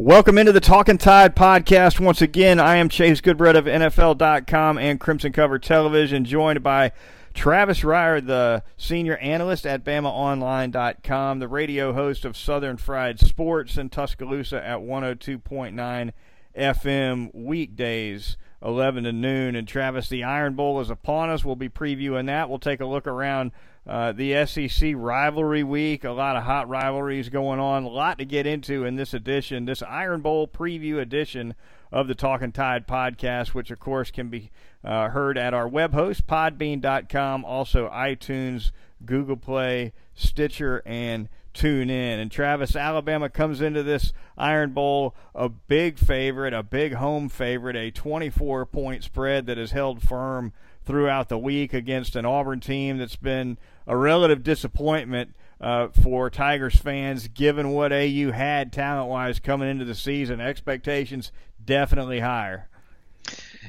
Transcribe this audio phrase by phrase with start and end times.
[0.00, 1.98] Welcome into the Talking Tide podcast.
[1.98, 6.92] Once again, I am Chase Goodbread of NFL.com and Crimson Cover Television, joined by
[7.34, 13.90] Travis Reier, the senior analyst at BamaOnline.com, the radio host of Southern Fried Sports in
[13.90, 16.12] Tuscaloosa at 102.9
[16.56, 19.56] FM weekdays, 11 to noon.
[19.56, 21.44] And Travis, the Iron Bowl is upon us.
[21.44, 22.48] We'll be previewing that.
[22.48, 23.50] We'll take a look around
[23.88, 28.24] uh, the SEC rivalry week, a lot of hot rivalries going on, a lot to
[28.26, 31.54] get into in this edition, this Iron Bowl preview edition
[31.90, 34.50] of the Talking Tide podcast, which of course can be
[34.84, 38.72] uh, heard at our web host, podbean.com, also iTunes,
[39.06, 42.20] Google Play, Stitcher, and tune in.
[42.20, 47.74] And Travis, Alabama comes into this Iron Bowl a big favorite, a big home favorite,
[47.74, 50.52] a 24 point spread that has held firm
[50.88, 56.76] throughout the week against an Auburn team that's been a relative disappointment uh, for Tigers
[56.76, 60.40] fans, given what AU had talent wise coming into the season.
[60.40, 61.30] Expectations
[61.62, 62.70] definitely higher.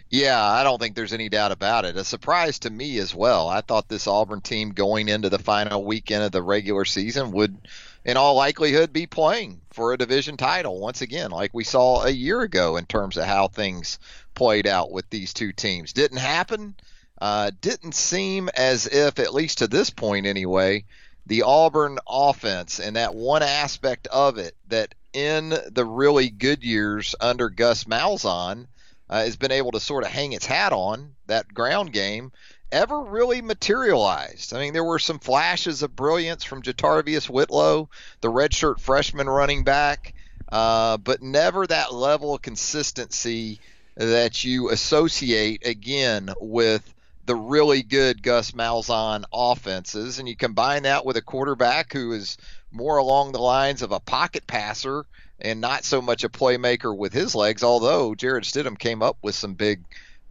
[0.09, 1.97] Yeah, I don't think there's any doubt about it.
[1.97, 3.49] A surprise to me as well.
[3.49, 7.57] I thought this Auburn team going into the final weekend of the regular season would,
[8.05, 12.09] in all likelihood, be playing for a division title once again, like we saw a
[12.09, 13.99] year ago in terms of how things
[14.35, 15.91] played out with these two teams.
[15.91, 16.75] Didn't happen.
[17.21, 20.85] Uh, didn't seem as if, at least to this point anyway,
[21.25, 27.15] the Auburn offense and that one aspect of it that in the really good years
[27.19, 28.67] under Gus Malzahn
[29.09, 32.31] uh, has been able to sort of hang its hat on that ground game
[32.71, 34.53] ever really materialized.
[34.53, 37.89] I mean, there were some flashes of brilliance from JaTarvious Whitlow,
[38.21, 40.13] the redshirt freshman running back,
[40.51, 43.59] uh, but never that level of consistency
[43.95, 46.93] that you associate again with
[47.29, 52.37] the really good Gus Malzahn offenses, and you combine that with a quarterback who is
[52.71, 55.05] more along the lines of a pocket passer
[55.39, 57.63] and not so much a playmaker with his legs.
[57.63, 59.83] Although Jarrett Stidham came up with some big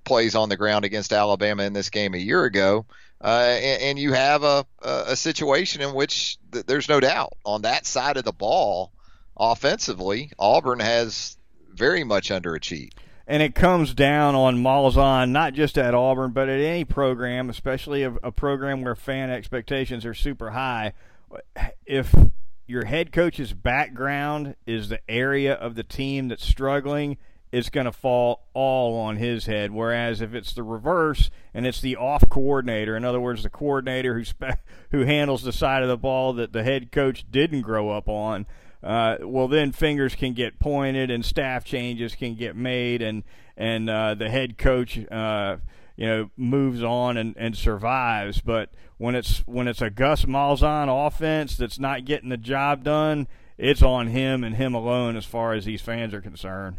[0.03, 2.85] plays on the ground against Alabama in this game a year ago,
[3.23, 7.63] uh, and, and, you have a, a situation in which th- there's no doubt on
[7.63, 8.91] that side of the ball,
[9.37, 11.39] offensively, Auburn has
[11.73, 12.95] very much underachieved
[13.29, 18.03] and it comes down on Malzahn, not just at Auburn, but at any program, especially
[18.03, 20.95] a, a, program where fan expectations are super high.
[21.85, 22.15] If
[22.67, 27.19] your head coach's background is the area of the team that's struggling,
[27.53, 29.73] it's going to fall all on his head.
[29.73, 34.15] Whereas if it's the reverse and it's the off coordinator, in other words, the coordinator
[34.15, 34.59] who spe-
[34.91, 38.47] who handles the side of the ball that the head coach didn't grow up on,
[38.83, 43.25] uh, well, then fingers can get pointed and staff changes can get made, and
[43.57, 45.57] and uh, the head coach, uh,
[45.97, 48.41] you know, moves on and, and survives.
[48.41, 53.27] But when it's when it's a Gus Malzahn offense that's not getting the job done,
[53.57, 56.79] it's on him and him alone as far as these fans are concerned.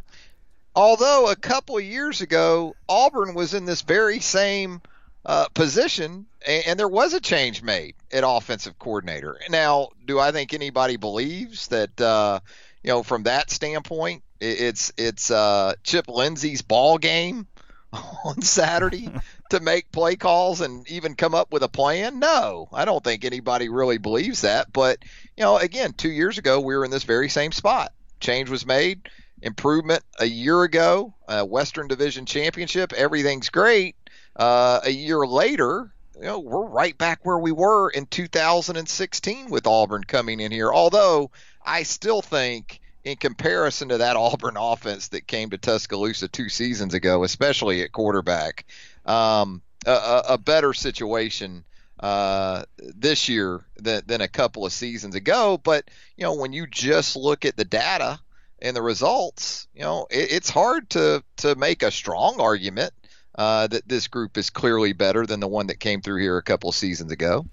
[0.75, 4.81] Although a couple years ago, Auburn was in this very same
[5.25, 9.37] uh, position, and, and, there was a change made at offensive coordinator.
[9.49, 11.99] Now, do I think anybody believes that?
[11.99, 12.39] Uh,
[12.83, 17.47] you know, from that standpoint, it's it's uh, Chip Lindsey's ball game
[18.23, 19.09] on Saturday
[19.49, 22.19] to make play calls and even come up with a plan?
[22.19, 24.71] No, I don't think anybody really believes that.
[24.71, 24.99] But
[25.35, 27.91] you know, again, two years ago we were in this very same spot.
[28.19, 29.09] Change was made,
[29.41, 32.93] improvement a year ago, uh, Western Division championship.
[32.93, 33.95] Everything's great
[34.39, 39.67] uh, a year later, you know, we're right back where we were in 2016 with
[39.67, 40.71] Auburn coming in here.
[40.71, 41.31] Although
[41.63, 46.93] I still think, in comparison to that Auburn offense that came to Tuscaloosa two seasons
[46.93, 48.65] ago, especially at quarterback,
[49.05, 51.63] um, a, a, better situation
[51.99, 55.59] uh, this year than, than a couple of seasons ago.
[55.61, 58.19] But you know, when you just look at the data
[58.61, 62.93] and the results, you know, it, it's hard to to make a strong argument
[63.39, 66.43] uh, that this group is clearly better than the one that came through here a
[66.43, 67.45] couple seasons ago.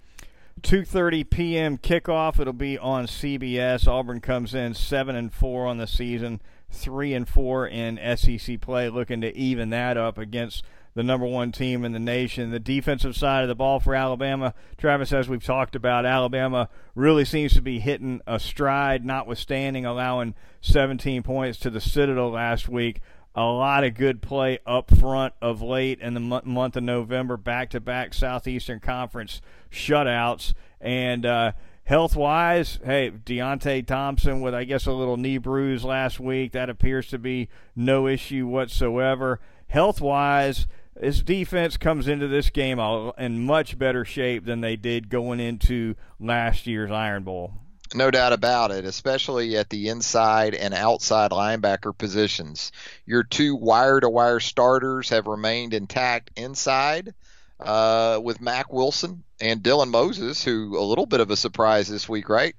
[0.62, 1.78] 2:30 p.m.
[1.78, 2.40] kickoff.
[2.40, 3.86] It'll be on CBS.
[3.86, 6.40] Auburn comes in seven and four on the season,
[6.70, 10.64] three and four in SEC play, looking to even that up against
[10.94, 12.50] the number one team in the nation.
[12.50, 17.24] The defensive side of the ball for Alabama, Travis, as we've talked about, Alabama really
[17.24, 23.02] seems to be hitting a stride, notwithstanding allowing 17 points to the Citadel last week
[23.36, 27.68] a lot of good play up front of late in the month of November, back
[27.70, 30.54] to back Southeastern Conference shutouts.
[30.80, 31.52] And uh,
[31.84, 36.52] health wise, hey, Deionte Thompson with, I guess, a little knee bruise last week.
[36.52, 39.38] That appears to be no issue whatsoever.
[39.66, 40.66] Health wise,
[40.98, 42.78] this defense comes into this game
[43.18, 47.52] in much better shape than they did going into last year's Iron Bowl.
[47.94, 52.72] No doubt about it, especially at the inside and outside linebacker positions.
[53.04, 57.14] Your two wire to wire starters have remained intact inside
[57.60, 62.08] uh, with Mack Wilson and Dylan Moses, who a little bit of a surprise this
[62.08, 62.56] week, right?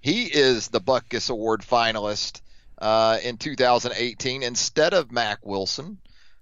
[0.00, 2.40] He is the Butkus Award finalist
[2.78, 5.98] uh, in 2018 instead of Mack Wilson.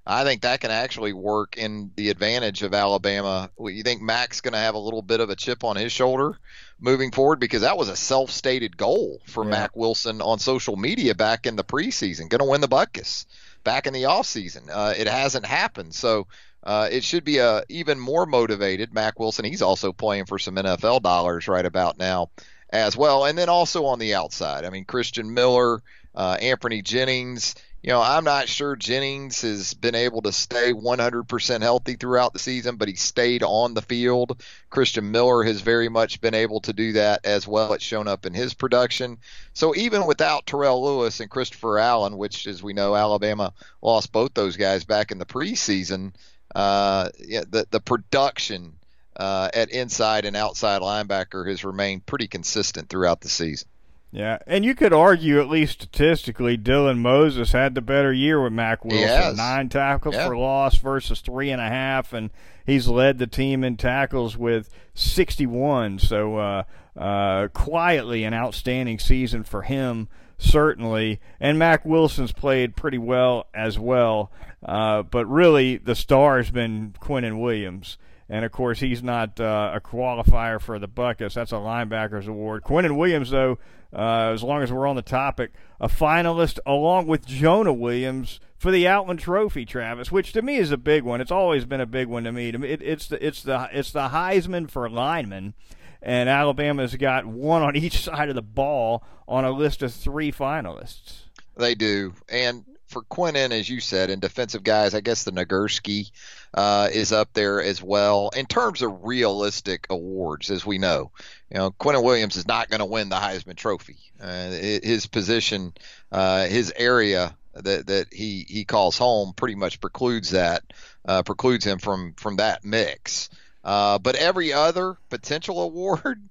[0.07, 3.51] I think that can actually work in the advantage of Alabama.
[3.59, 6.39] You think Mack's going to have a little bit of a chip on his shoulder
[6.79, 9.51] moving forward because that was a self-stated goal for yeah.
[9.51, 13.27] Mack Wilson on social media back in the preseason, going to win the Butkus
[13.65, 14.69] back in the offseason.
[14.73, 16.29] Uh, it hasn't happened, so
[16.63, 19.45] uh, it should be a even more motivated Mack Wilson.
[19.45, 22.31] He's also playing for some NFL dollars right about now
[22.71, 24.65] as well, and then also on the outside.
[24.65, 25.83] I mean, Christian Miller,
[26.15, 31.63] uh, Anfernee Jennings you know, I'm not sure Jennings has been able to stay 100%
[31.63, 34.43] healthy throughout the season, but he stayed on the field.
[34.71, 37.75] Christian Miller has very much been able to do that as well.
[37.75, 39.19] It's shown up in his production.
[39.53, 44.35] So even without Terrell Lewis and Christopher Allen, which, as we know, Alabama lost both
[44.35, 46.13] those guys back in the preseason,
[46.57, 48.73] uh, yeah, the the production
[49.17, 53.69] uh, at inside and outside linebacker has remained pretty consistent throughout the season.
[54.13, 58.53] Yeah, and you could argue, at least statistically, Dylan Moses had the better year with
[58.53, 59.07] Mack Wilson.
[59.37, 60.27] Nine tackles yeah.
[60.27, 62.31] for loss versus three and a half, and
[62.65, 65.99] he's led the team in tackles with 61.
[65.99, 66.63] So, uh,
[66.97, 70.09] uh, quietly, an outstanding season for him,
[70.39, 71.21] certainly.
[71.39, 74.31] And Mack Wilson's played pretty well as well.
[74.65, 77.99] Uh, but really, the star has been Quinnen Williams.
[78.29, 81.35] And of course, he's not uh, a qualifier for the Butkus.
[81.35, 82.65] That's a linebackers award.
[82.65, 83.59] Quinnen Williams, though,
[83.93, 88.71] uh, as long as we're on the topic, a finalist along with Jonah Williams for
[88.71, 91.21] the Outland Trophy, Travis, which to me is a big one.
[91.21, 92.49] It's always been a big one to me.
[92.49, 95.55] It, it's the it's the it's the Heisman for linemen,
[96.03, 100.33] and Alabama's got one on each side of the ball on a list of three
[100.33, 101.23] finalists.
[101.57, 102.65] They do, and
[102.97, 106.11] for Quinnen, as you said, and defensive guys, I guess the Nagurski
[106.55, 111.11] uh, is up there as well in terms of realistic awards, as we know.
[111.51, 113.99] You know, Quinnen Williams is not going to win the Heisman Trophy.
[114.19, 115.75] Uh, his position,
[116.11, 120.63] uh, his area that that he he calls home, pretty much precludes that,
[121.05, 123.29] uh, precludes him from from that mix.
[123.63, 126.23] Uh, but every other potential award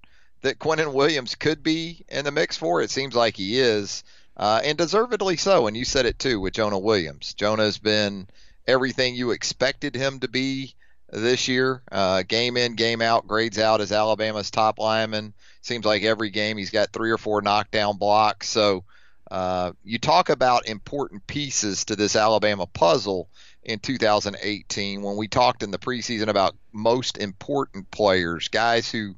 [0.42, 4.04] that Quinnen Williams could be in the mix for, it seems like he is
[4.38, 5.68] uh, and deservedly so.
[5.68, 7.34] And you said it too with Jonah Williams.
[7.34, 8.28] Jonah's been
[8.68, 10.76] everything you expected him to be
[11.12, 11.82] this year.
[11.92, 15.34] Uh, game in, game out, grades out as Alabama's top lineman.
[15.62, 18.50] Seems like every game he's got three or four knockdown blocks.
[18.50, 18.84] So
[19.32, 23.30] uh, you talk about important pieces to this Alabama puzzle
[23.64, 29.16] in 2018 when we talked in the preseason about most important players, guys who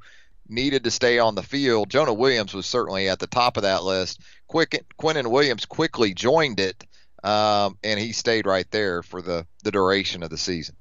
[0.50, 1.90] needed to stay on the field.
[1.90, 4.22] Jonah Williams was certainly at the top of that list.
[4.48, 6.86] Quick, Quinnen Williams quickly joined it,
[7.24, 10.76] um, and he stayed right there for the, the duration of the season.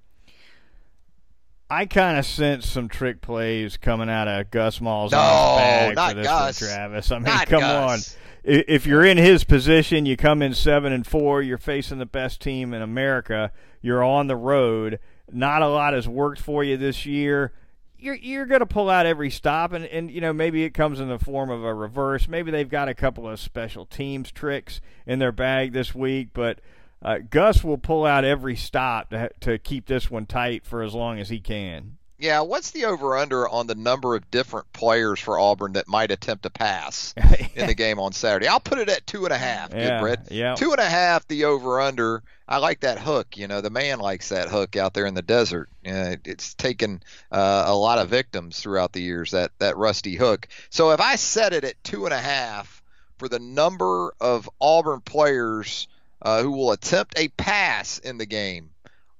[1.68, 6.14] I kind of sense some trick plays coming out of Gus Malzahn's no, bag for
[6.14, 6.60] this Gus.
[6.60, 7.10] one, Travis.
[7.10, 8.16] I mean, not come Gus.
[8.16, 8.20] on.
[8.44, 11.42] If you're in his position, you come in seven and four.
[11.42, 13.50] You're facing the best team in America.
[13.82, 15.00] You're on the road.
[15.32, 17.52] Not a lot has worked for you this year
[17.98, 21.00] you're you're going to pull out every stop, and and you know maybe it comes
[21.00, 22.28] in the form of a reverse.
[22.28, 26.60] Maybe they've got a couple of special teams tricks in their bag this week, but
[27.02, 30.94] uh, Gus will pull out every stop to to keep this one tight for as
[30.94, 31.96] long as he can.
[32.18, 36.10] Yeah, what's the over under on the number of different players for Auburn that might
[36.10, 37.14] attempt a pass
[37.54, 38.48] in the game on Saturday?
[38.48, 39.74] I'll put it at two and a half.
[39.74, 40.28] Yeah, good, Brett.
[40.30, 40.54] Yeah.
[40.54, 42.22] Two and a half, the over under.
[42.48, 43.36] I like that hook.
[43.36, 45.68] You know, the man likes that hook out there in the desert.
[45.86, 50.48] Uh, it's taken uh, a lot of victims throughout the years, that, that rusty hook.
[50.70, 52.82] So if I set it at two and a half
[53.18, 55.88] for the number of Auburn players
[56.22, 58.70] uh, who will attempt a pass in the game,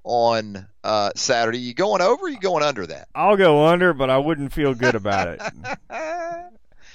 [0.09, 1.59] on uh, Saturday.
[1.59, 2.29] You going over?
[2.29, 3.09] you going under that?
[3.15, 5.43] I'll go under, but I wouldn't feel good about it.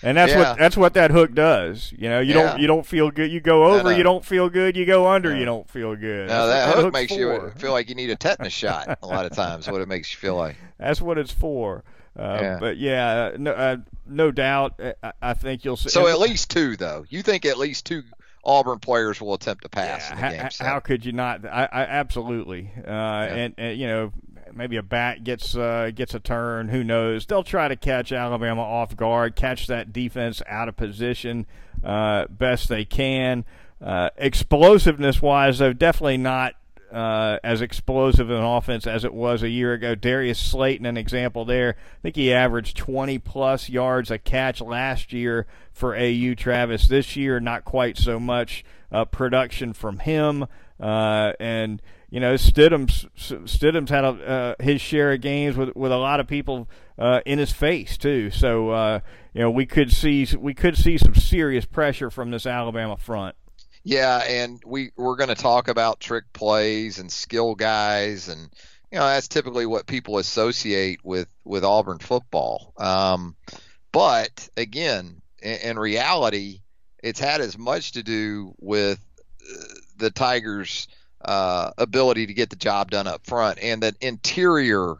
[0.03, 0.39] and that's Yeah.
[0.39, 1.93] what that's what that hook does.
[1.97, 2.43] You know, you Yeah.
[2.51, 3.31] don't you don't feel good.
[3.31, 4.75] You go over, you don't feel good.
[4.77, 6.29] You go under, you don't feel good.
[6.29, 9.07] That's that what hook hook's makes you feel like you need a tetanus shot a
[9.07, 9.69] lot of times.
[9.69, 10.55] What it makes you feel like.
[10.79, 11.83] That's what it's for.
[12.17, 12.57] Uh, Yeah.
[12.59, 14.79] But yeah, no, uh, no doubt.
[14.81, 15.89] uh, I, I think you'll see.
[15.89, 17.05] So at least two, though.
[17.09, 18.03] You think at least two
[18.43, 20.49] Auburn players will attempt to pass Yeah, the how, game?
[20.59, 21.45] how could you not?
[21.45, 22.71] I, I absolutely.
[22.85, 24.11] Uh, and, and you know,
[24.53, 26.69] maybe a bat gets uh, gets a turn.
[26.69, 27.25] Who knows?
[27.25, 31.45] They'll try to catch Alabama off guard, catch that defense out of position
[31.83, 33.45] uh, best they can.
[33.81, 36.53] Uh, explosiveness wise, though, definitely not
[36.91, 39.95] uh, as explosive an offense as it was a year ago.
[39.95, 41.75] Darius Slayton, an example there.
[41.77, 46.33] I think he averaged 20 plus yards a catch last year for AU.
[46.35, 50.45] Travis this year, not quite so much uh, production from him,
[50.79, 55.91] uh, and you know Stidham's Stidham's had a, uh, his share of games with with
[55.91, 56.67] a lot of people
[56.97, 58.29] uh, in his face too.
[58.31, 58.99] So uh,
[59.33, 63.35] you know we could see we could see some serious pressure from this Alabama front.
[63.83, 68.49] Yeah, and we we're going to talk about trick plays and skill guys, and
[68.91, 72.73] you know that's typically what people associate with with Auburn football.
[72.77, 73.35] Um,
[73.91, 76.61] but again, in, in reality,
[77.01, 78.99] it's had as much to do with
[79.41, 79.63] uh,
[79.97, 80.87] the Tigers'
[81.23, 84.97] uh, ability to get the job done up front and the interior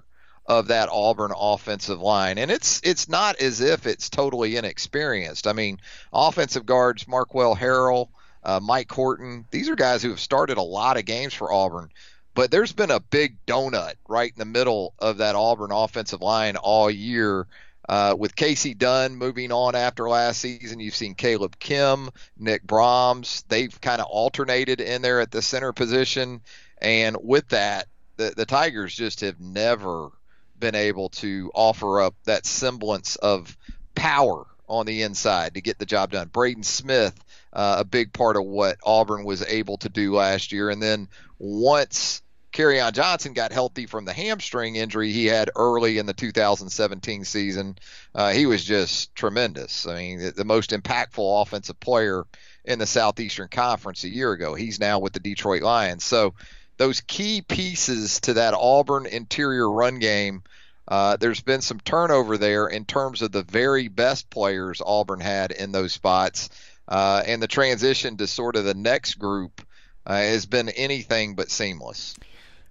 [0.48, 2.38] of that Auburn offensive line.
[2.40, 5.46] And it's it's not as if it's totally inexperienced.
[5.46, 5.80] I mean,
[6.12, 8.10] offensive guards Marquel Harrell,
[8.44, 11.90] uh, Mike Horton, these are guys who have started a lot of games for Auburn.
[12.34, 16.56] But there's been a big donut right in the middle of that Auburn offensive line
[16.56, 17.48] all year.
[17.90, 23.44] Uh, with Casey Dunn moving on after last season, you've seen Kaleb Kim, Nick Brahms.
[23.50, 26.42] They've kind of alternated in there at the center position.
[26.78, 30.10] And with that, the, the Tigers just have never
[30.58, 33.58] been able to offer up that semblance of
[33.94, 36.30] power on the inside to get the job done.
[36.30, 37.14] Braden Smith,
[37.54, 40.70] uh, a big part of what Auburn was able to do last year.
[40.70, 42.22] And then once
[42.54, 47.78] Kerryon Johnson got healthy from the hamstring injury he had early in the 2017 season,
[48.16, 49.86] uh, he was just tremendous.
[49.86, 52.26] I mean, the, the most impactful offensive player
[52.64, 54.54] in the Southeastern Conference a year ago.
[54.54, 56.04] He's now with the Detroit Lions.
[56.04, 56.34] So
[56.78, 60.44] those key pieces to that Auburn interior run game.
[60.92, 65.52] Uh, there's been some turnover there in terms of the very best players Auburn had
[65.52, 66.50] in those spots,
[66.90, 69.66] uh, and the transition to sort of the next group
[70.06, 72.14] uh, has been anything but seamless.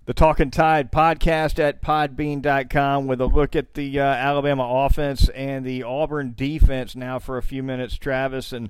[0.04, 5.64] The Talking Tide podcast at podbean.com with a look at the uh, Alabama offense and
[5.64, 8.52] the Auburn defense now for a few minutes, Travis.
[8.52, 8.68] And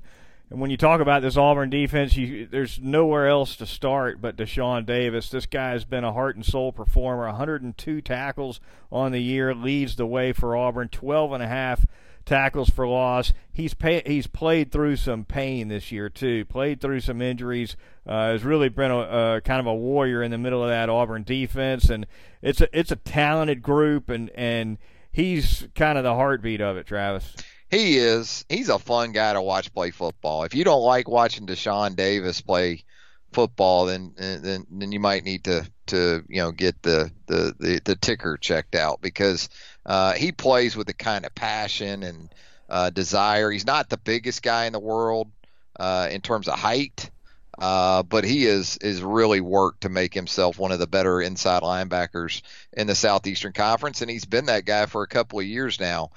[0.51, 4.35] and when you talk about this Auburn defense, you, there's nowhere else to start but
[4.35, 5.29] Deshaun Davis.
[5.29, 7.25] This guy has been a heart and soul performer.
[7.27, 8.59] 102 tackles
[8.91, 10.89] on the year, leads the way for Auburn.
[10.89, 11.85] 12 and a half
[12.25, 13.31] tackles for loss.
[13.53, 16.43] He's pay, he's played through some pain this year too.
[16.43, 17.77] Played through some injuries.
[18.05, 20.89] Uh, has really been a, a kind of a warrior in the middle of that
[20.89, 22.05] Auburn defense, and
[22.41, 24.79] it's a it's a talented group, and and
[25.13, 27.35] he's kind of the heartbeat of it, Travis.
[27.71, 28.43] He is.
[28.49, 30.43] He's a fun guy to watch play football.
[30.43, 32.83] If you don't like watching Deshaun Davis play
[33.31, 37.81] football, then then then you might need to to you know get the the the,
[37.85, 39.47] the ticker checked out because
[39.85, 42.35] uh, he plays with the kind of passion and
[42.69, 43.49] uh, desire.
[43.49, 45.31] He's not the biggest guy in the world
[45.79, 47.09] uh, in terms of height,
[47.57, 51.63] uh, but he is is really worked to make himself one of the better inside
[51.63, 52.41] linebackers
[52.73, 56.11] in the Southeastern Conference, and he's been that guy for a couple of years now.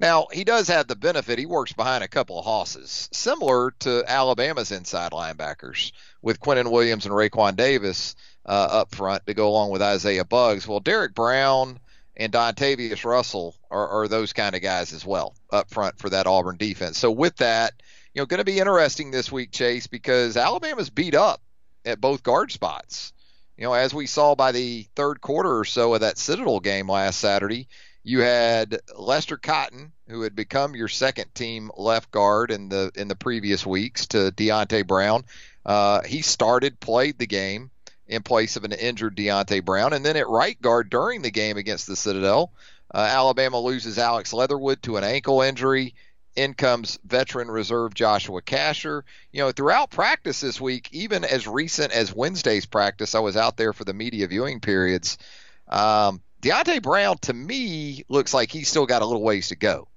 [0.00, 1.38] Now, he does have the benefit.
[1.38, 5.90] He works behind a couple of hosses, similar to Alabama's inside linebackers
[6.22, 8.14] with Quinnen Williams and Raekwon Davis
[8.46, 10.68] uh, up front to go along with Isaiah Buggs.
[10.68, 11.80] Well, Derrick Brown
[12.16, 16.26] and Dontavius Russell are, are those kind of guys as well up front for that
[16.26, 16.98] Auburn defense.
[16.98, 17.74] So with that,
[18.14, 21.40] you know, going to be interesting this week, Chase, because Alabama's beat up
[21.84, 23.12] at both guard spots.
[23.56, 26.88] You know, as we saw by the third quarter or so of that Citadel game
[26.88, 27.68] last Saturday,
[28.02, 33.08] you had Lester Cotton, who had become your second team left guard in the in
[33.08, 35.24] the previous weeks to Deonte Brown.
[35.66, 37.70] Uh, he started, played the game
[38.06, 41.58] in place of an injured Deonte Brown, and then at right guard during the game
[41.58, 42.52] against the Citadel,
[42.94, 45.94] uh, Alabama loses Alex Leatherwood to an ankle injury.
[46.36, 49.02] In comes veteran reserve Joshua Casher.
[49.32, 53.56] You know, throughout practice this week, even as recent as Wednesday's practice, I was out
[53.56, 55.18] there for the media viewing periods.
[55.66, 59.88] Um, Deonte Brown to me looks like he's still got a little ways to go.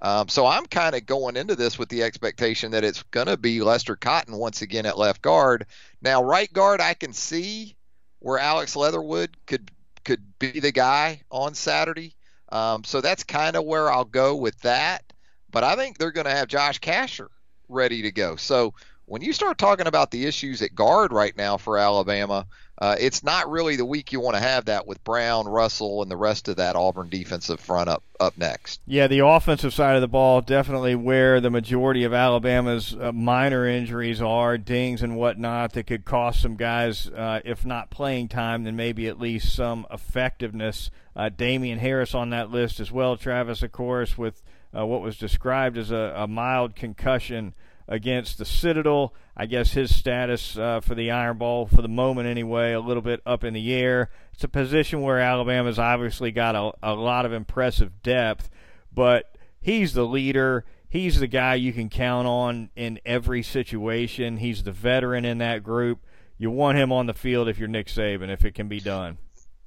[0.00, 3.36] Um, so I'm kind of going into this with the expectation that it's going to
[3.36, 5.66] be Lester Cotton once again at left guard.
[6.00, 7.76] Now, right guard, I can see
[8.18, 9.70] where Alex Leatherwood could
[10.04, 12.16] could be the guy on Saturday.
[12.50, 15.04] Um, so that's kind of where I'll go with that.
[15.52, 17.28] But I think they're going to have Josh Casher
[17.68, 18.34] ready to go.
[18.34, 18.74] So
[19.06, 22.46] when you start talking about the issues at guard right now for Alabama,
[22.78, 26.10] uh, it's not really the week you want to have that with Brown, Russell, and
[26.10, 28.80] the rest of that Auburn defensive front up up next.
[28.86, 33.66] Yeah, the offensive side of the ball definitely where the majority of Alabama's uh, minor
[33.66, 38.64] injuries are, dings and whatnot that could cost some guys, uh, if not playing time,
[38.64, 40.90] then maybe at least some effectiveness.
[41.14, 43.16] Uh, Damien Harris on that list as well.
[43.16, 44.42] Travis, of course, with
[44.76, 47.54] uh, what was described as a, a mild concussion
[47.88, 49.14] against the Citadel.
[49.36, 53.02] I guess his status uh, for the Iron Bowl, for the moment anyway, a little
[53.02, 54.10] bit up in the air.
[54.34, 58.50] It's a position where Alabama's obviously got a, a lot of impressive depth,
[58.92, 60.64] but he's the leader.
[60.88, 64.36] He's the guy you can count on in every situation.
[64.36, 66.04] He's the veteran in that group.
[66.36, 69.16] You want him on the field if you're Nick Saban, if it can be done.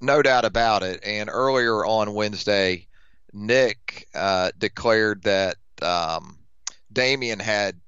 [0.02, 1.00] No doubt about it.
[1.04, 2.86] And earlier on Wednesday,
[3.34, 6.38] Nick uh, declared that um,
[6.92, 7.80] Damien had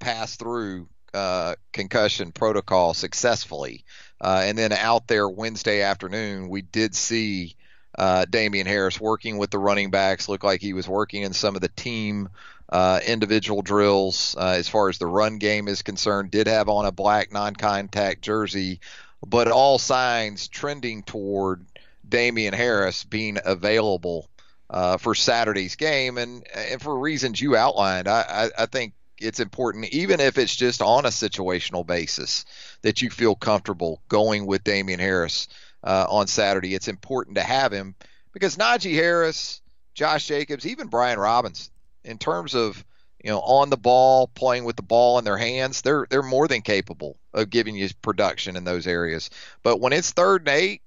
[0.00, 3.84] passed through uh, concussion protocol successfully.
[4.20, 7.56] Uh, and then out there Wednesday afternoon, we did see
[7.98, 10.28] uh, Damien Harris working with the running backs.
[10.28, 12.28] Looked like he was working in some of the team
[12.68, 16.30] uh, individual drills uh, as far as the run game is concerned.
[16.30, 18.80] Did have on a black non-contact jersey,
[19.26, 21.66] but all signs trending toward
[22.08, 24.28] Damien Harris being available
[24.68, 29.40] uh, for Saturday's game, and and for reasons you outlined, I, I, I think it's
[29.40, 32.44] important, even if it's just on a situational basis,
[32.82, 35.48] that you feel comfortable going with Damien Harris
[35.84, 36.74] uh, on Saturday.
[36.74, 37.94] It's important to have him
[38.32, 39.60] because Najee Harris,
[39.94, 41.70] Josh Jacobs, even Brian Robbins,
[42.04, 42.84] in terms of
[43.22, 46.48] you know on the ball, playing with the ball in their hands, they're they're more
[46.48, 49.30] than capable of giving you production in those areas.
[49.62, 50.82] But when it's third and eight,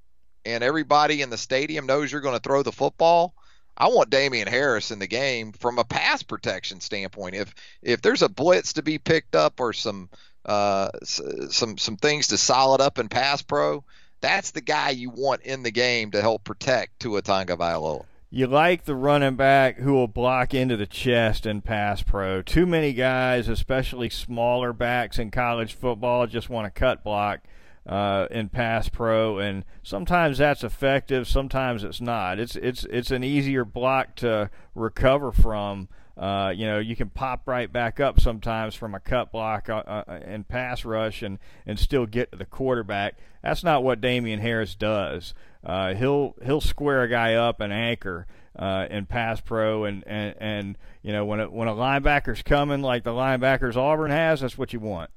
[0.45, 3.33] and everybody in the stadium knows you're going to throw the football,
[3.77, 7.36] I want Damien Harris in the game from a pass protection standpoint.
[7.36, 10.10] If if there's a blitz to be picked up or some
[10.46, 13.84] uh, some some things to solid up in pass pro,
[14.22, 18.06] that's the guy you want in the game to help protect Tua Tagovailoa.
[18.30, 22.42] You like the running back who will block into the chest in pass pro.
[22.42, 27.42] Too many guys, especially smaller backs in college football, just want to cut block
[27.85, 32.39] uh, in pass pro, and sometimes that's effective, sometimes it's not.
[32.39, 35.89] It's it's it's an easier block to recover from.
[36.15, 39.81] Uh, you know, you can pop right back up sometimes from a cut block uh,
[39.87, 43.15] uh, and pass rush and, and still get to the quarterback.
[43.41, 45.33] That's not what Damien Harris does.
[45.63, 50.35] Uh, he'll he'll square a guy up and anchor uh, in pass pro, and, and,
[50.39, 54.57] and you know when a, when a linebacker's coming like the linebackers Auburn has, that's
[54.57, 55.09] what you want.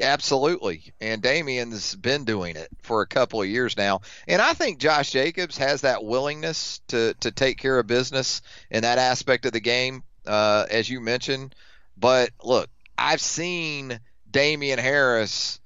[0.00, 0.92] Absolutely.
[1.00, 4.02] And Damien's been doing it for a couple of years now.
[4.28, 8.82] And I think Josh Jacobs has that willingness to, to take care of business in
[8.82, 11.54] that aspect of the game, uh, as you mentioned.
[11.96, 13.98] But look, I've seen
[14.30, 15.58] Damien Harris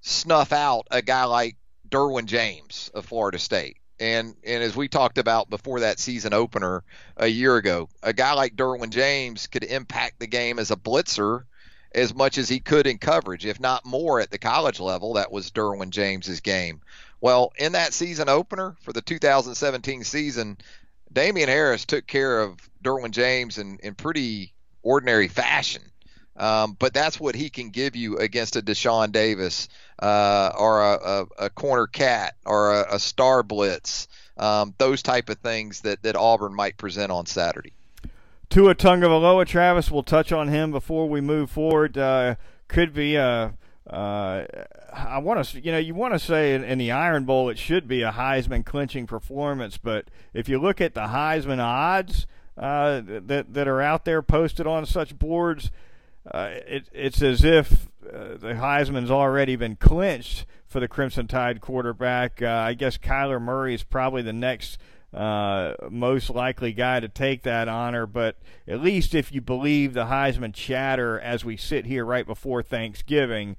[0.00, 1.56] snuff out a guy like
[1.88, 3.76] Derwin James of Florida State.
[4.00, 6.84] And and as we talked about before that season opener
[7.16, 11.42] a year ago, a guy like Derwin James could impact the game as a blitzer
[11.94, 15.14] as much as he could in coverage, if not more at the college level.
[15.14, 16.80] That was Derwin James's game.
[17.20, 20.58] Well, in that season opener for the 2017 season,
[21.12, 25.82] Damien Harris took care of Derwin James in, in pretty ordinary fashion.
[26.36, 30.92] Um, but that's what he can give you against a Deshaun Davis uh, or a,
[30.92, 34.06] a, a, corner cat or a, a star blitz.
[34.36, 37.72] Um, those type of things that, that Auburn might present on Saturday.
[38.50, 41.98] Tua Tagovailoa, Travis, we'll touch on him before we move forward.
[41.98, 43.52] Uh, could be a,
[43.88, 44.44] uh,
[44.92, 47.58] I want to, you know, you want to say in, in, the Iron Bowl it
[47.58, 53.02] should be a Heisman clinching performance, but if you look at the Heisman odds uh,
[53.04, 55.70] that that are out there posted on such boards,
[56.30, 61.60] uh, it, it's as if uh, the Heisman's already been clinched for the Crimson Tide
[61.60, 62.42] quarterback.
[62.42, 64.78] Uh, I guess Kyler Murray is probably the next
[65.12, 68.06] uh, most likely guy to take that honor.
[68.06, 72.62] But at least if you believe the Heisman chatter as we sit here right before
[72.62, 73.56] Thanksgiving,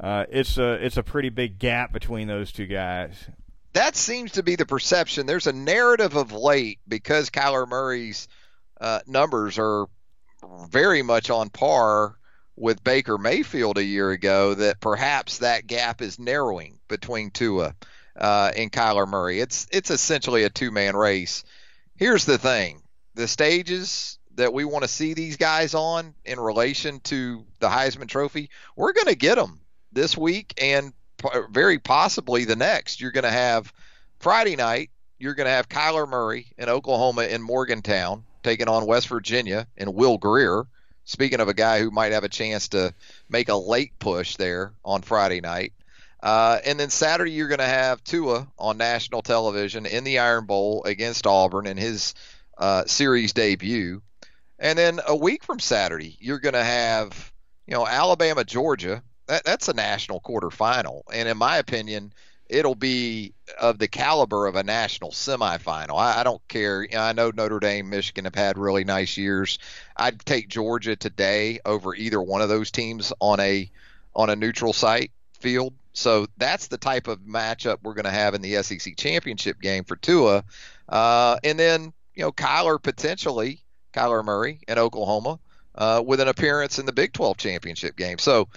[0.00, 3.28] uh, it's a it's a pretty big gap between those two guys.
[3.72, 5.26] That seems to be the perception.
[5.26, 8.26] There's a narrative of late because Kyler Murray's
[8.80, 9.86] uh, numbers are
[10.70, 12.16] very much on par
[12.56, 17.74] with Baker Mayfield a year ago that perhaps that gap is narrowing between Tua
[18.18, 19.40] uh, in Kyler Murray.
[19.40, 21.44] It's it's essentially a two man race.
[21.96, 22.82] Here's the thing:
[23.14, 28.08] the stages that we want to see these guys on in relation to the Heisman
[28.08, 29.60] Trophy, we're going to get them
[29.92, 30.92] this week and
[31.50, 33.00] very possibly the next.
[33.00, 33.72] You're going to have
[34.18, 34.90] Friday night.
[35.18, 39.94] You're going to have Kyler Murray in Oklahoma in Morgantown taking on West Virginia and
[39.94, 40.66] Will Grier.
[41.04, 42.92] Speaking of a guy who might have a chance to
[43.28, 45.72] make a late push there on Friday night.
[46.26, 50.44] Uh, and then Saturday, you're going to have Tua on national television in the Iron
[50.44, 52.14] Bowl against Auburn in his
[52.58, 54.02] uh, series debut.
[54.58, 57.32] And then a week from Saturday, you're going to have,
[57.68, 59.04] you know, Alabama, Georgia.
[59.28, 61.02] That, that's a national quarterfinal.
[61.12, 62.12] And in my opinion,
[62.48, 65.96] it'll be of the caliber of a national semifinal.
[65.96, 66.82] I, I don't care.
[66.82, 69.60] You know, I know Notre Dame, Michigan have had really nice years.
[69.96, 73.70] I'd take Georgia today over either one of those teams on a
[74.12, 75.72] on a neutral site field.
[75.96, 79.82] So that's the type of matchup we're going to have in the SEC championship game
[79.84, 80.44] for Tua.
[80.88, 83.62] Uh, and then you know Kyler potentially
[83.94, 85.40] Kyler Murray in Oklahoma
[85.74, 88.18] uh, with an appearance in the Big 12 championship game.
[88.18, 88.48] So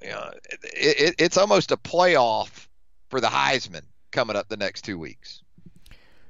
[0.00, 0.30] you know,
[0.62, 2.68] it, it, it's almost a playoff
[3.08, 5.42] for the Heisman coming up the next two weeks.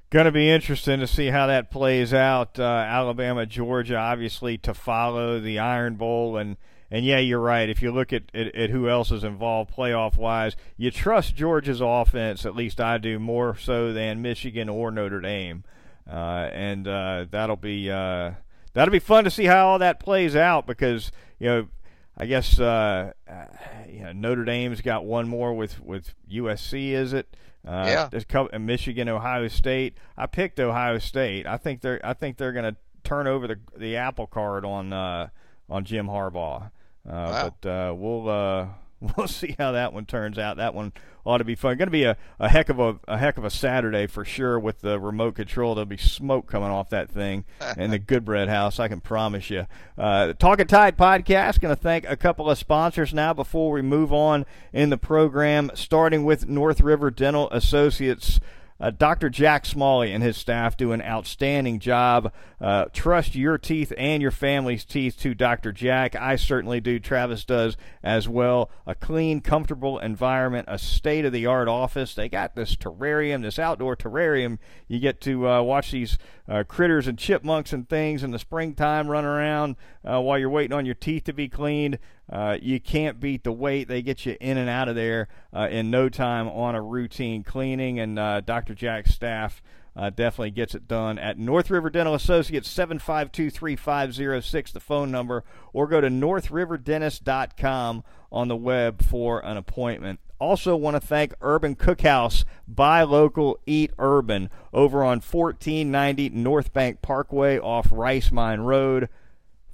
[0.08, 2.58] Going to be interesting to see how that plays out.
[2.58, 6.56] Uh, Alabama, Georgia, obviously to follow the Iron Bowl, and
[6.90, 7.68] and yeah, you're right.
[7.68, 11.80] If you look at, at, at who else is involved playoff wise, you trust Georgia's
[11.80, 12.46] offense.
[12.46, 15.64] At least I do more so than Michigan or Notre Dame,
[16.10, 18.32] uh, and uh, that'll be uh,
[18.74, 21.68] that'll be fun to see how all that plays out because you know
[22.16, 23.44] I guess uh, uh,
[23.88, 26.92] you know, Notre Dame's got one more with with USC.
[26.92, 27.36] Is it?
[27.66, 28.08] Uh, yeah.
[28.10, 29.98] There's couple, Michigan, Ohio State.
[30.16, 31.46] I picked Ohio State.
[31.46, 34.92] I think they're I think they're going to turn over the the apple cart on
[34.92, 35.28] uh,
[35.68, 36.70] on Jim Harbaugh.
[37.06, 37.54] Uh, wow.
[37.60, 38.66] But uh, we'll uh,
[39.16, 40.56] we'll see how that one turns out.
[40.56, 40.92] That one
[41.24, 41.76] ought to be fun.
[41.76, 44.58] Going to be a, a heck of a, a heck of a Saturday for sure
[44.58, 45.74] with the remote control.
[45.74, 47.44] There'll be smoke coming off that thing
[47.76, 48.78] in the Goodbread house.
[48.78, 49.66] I can promise you.
[49.98, 51.60] Uh, Talking Tide podcast.
[51.60, 55.70] Going to thank a couple of sponsors now before we move on in the program.
[55.74, 58.40] Starting with North River Dental Associates.
[58.78, 59.30] Uh, Dr.
[59.30, 62.32] Jack Smalley and his staff do an outstanding job.
[62.60, 65.72] Uh, trust your teeth and your family's teeth to Dr.
[65.72, 66.14] Jack.
[66.14, 66.98] I certainly do.
[66.98, 68.70] Travis does as well.
[68.86, 72.14] A clean, comfortable environment, a state of the art office.
[72.14, 74.58] They got this terrarium, this outdoor terrarium.
[74.88, 79.08] You get to uh, watch these uh, critters and chipmunks and things in the springtime
[79.08, 81.98] run around uh, while you're waiting on your teeth to be cleaned.
[82.30, 83.86] Uh, you can't beat the wait.
[83.86, 87.44] They get you in and out of there uh, in no time on a routine
[87.44, 88.74] cleaning, and uh, Dr.
[88.74, 89.62] Jack's staff
[89.96, 95.44] uh, definitely gets it done at North River Dental Associates, 752 3506, the phone number,
[95.72, 100.20] or go to northriverdentist.com on the web for an appointment.
[100.38, 107.00] Also, want to thank Urban Cookhouse, buy local, eat urban, over on 1490 North Bank
[107.00, 109.08] Parkway off Rice Mine Road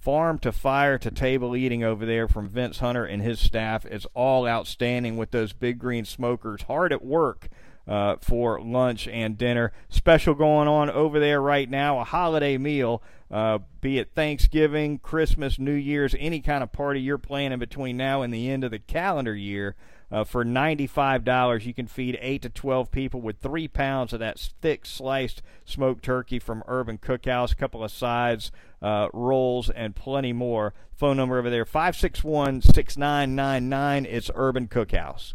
[0.02, 4.04] farm to fire to table eating over there from Vince Hunter and his staff is
[4.14, 7.48] all outstanding with those big green smokers hard at work
[7.86, 9.72] uh, for lunch and dinner.
[9.88, 15.58] Special going on over there right now, a holiday meal, uh, be it Thanksgiving, Christmas,
[15.60, 18.80] New Year's, any kind of party you're planning between now and the end of the
[18.80, 19.76] calendar year.
[20.12, 24.38] Uh, for $95, you can feed 8 to 12 people with 3 pounds of that
[24.60, 30.34] thick sliced smoked turkey from Urban Cookhouse, a couple of sides, uh, rolls, and plenty
[30.34, 30.74] more.
[30.94, 34.04] Phone number over there 561 6999.
[34.04, 35.32] It's Urban Cookhouse.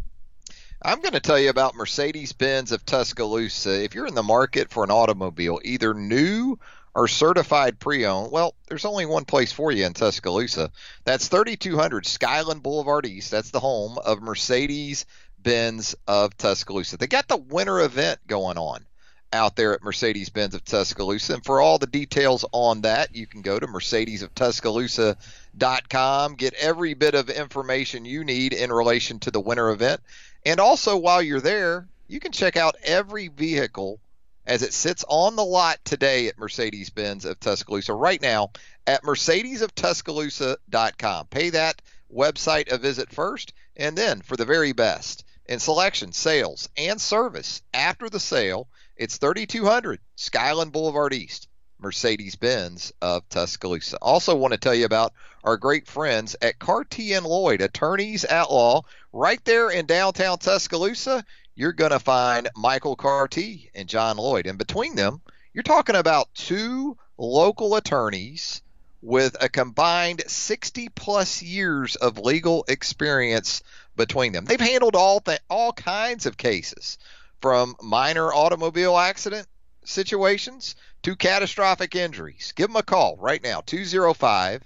[0.83, 3.83] I'm going to tell you about Mercedes Benz of Tuscaloosa.
[3.83, 6.59] If you're in the market for an automobile, either new
[6.97, 10.71] or certified pre-owned, well, there's only one place for you in Tuscaloosa.
[11.03, 13.29] That's 3200 Skyland Boulevard East.
[13.29, 15.05] That's the home of Mercedes
[15.37, 16.97] Benz of Tuscaloosa.
[16.97, 18.83] They got the winter event going on
[19.31, 21.35] out there at Mercedes Benz of Tuscaloosa.
[21.35, 27.13] And for all the details on that, you can go to mercedesoftuscaloosa.com, get every bit
[27.13, 30.01] of information you need in relation to the winter event.
[30.47, 33.99] And also, while you're there, you can check out every vehicle
[34.47, 38.51] as it sits on the lot today at Mercedes Benz of Tuscaloosa right now
[38.87, 41.27] at mercedesoftuscaloosa.com.
[41.27, 41.81] Pay that
[42.11, 47.61] website a visit first, and then for the very best in selection, sales, and service
[47.73, 51.49] after the sale, it's 3200 Skyland Boulevard East.
[51.79, 53.99] Mercedes Benz of Tuscaloosa.
[54.01, 58.51] Also, want to tell you about our great friends at Carty and Lloyd, attorneys at
[58.51, 58.81] law,
[59.13, 61.23] right there in downtown Tuscaloosa
[61.57, 64.45] you're going to find Michael Carty and John Lloyd.
[64.45, 65.21] And between them,
[65.53, 68.61] you're talking about two local attorneys
[69.01, 73.63] with a combined 60 plus years of legal experience
[73.95, 74.45] between them.
[74.45, 76.99] They've handled all th- all kinds of cases
[77.41, 79.47] from minor automobile accident
[79.83, 82.53] situations to catastrophic injuries.
[82.55, 84.63] Give them a call right now 205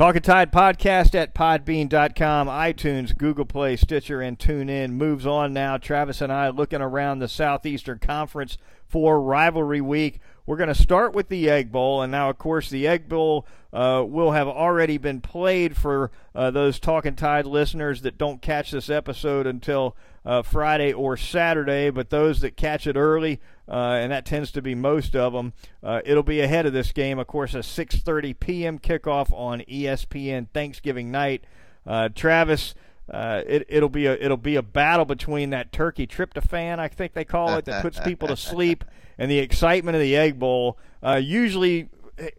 [0.00, 4.92] Talking Tide podcast at podbean.com, iTunes, Google Play, Stitcher, and TuneIn.
[4.92, 5.76] Moves on now.
[5.76, 8.56] Travis and I looking around the Southeastern Conference
[8.88, 10.20] for rivalry week.
[10.46, 13.46] We're going to start with the Egg Bowl, and now, of course, the Egg Bowl
[13.72, 18.70] uh, will have already been played for uh, those Talking Tide listeners that don't catch
[18.70, 21.90] this episode until uh, Friday or Saturday.
[21.90, 25.52] But those that catch it early, uh, and that tends to be most of them,
[25.82, 27.18] uh, it'll be ahead of this game.
[27.18, 28.78] Of course, a 6:30 p.m.
[28.78, 31.44] kickoff on ESPN Thanksgiving night.
[31.86, 32.74] Uh, Travis.
[33.12, 37.12] Uh, it, will be a it'll be a battle between that turkey tryptophan, I think
[37.12, 38.84] they call it, that puts people to sleep,
[39.20, 40.78] and the excitement of the Egg Bowl.
[41.02, 41.90] Uh, usually,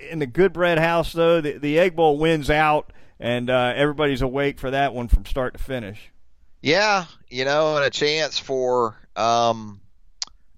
[0.10, 4.60] in the Goodbread house, though, the, the Egg Bowl wins out, and uh, everybody's awake
[4.60, 6.12] for that one from start to finish.
[6.62, 9.80] Yeah, you know, and a chance for um,